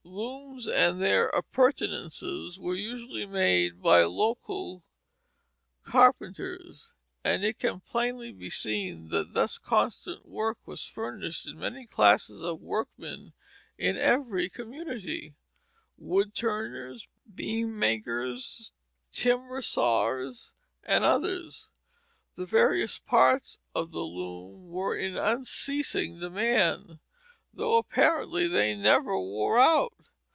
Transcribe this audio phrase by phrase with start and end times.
[0.03, 4.83] Looms and their appurtenances were usually made by local
[5.83, 6.91] carpenters;
[7.23, 12.41] and it can plainly be seen that thus constant work was furnished to many classes
[12.41, 13.31] of workmen
[13.77, 15.33] in every community,
[15.97, 18.71] wood turners, beam makers,
[19.13, 20.51] timber sawyers,
[20.83, 21.69] and others.
[22.35, 26.99] The various parts of the looms were in unceasing demand,
[27.53, 29.93] though apparently they never wore out.